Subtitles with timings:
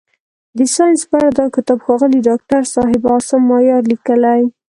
[0.57, 4.41] د ساینس په اړه دا کتاب ښاغلي داکتر صاحب عاصم مایار لیکلی.